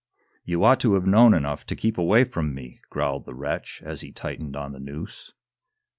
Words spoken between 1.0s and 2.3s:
known enough to keep away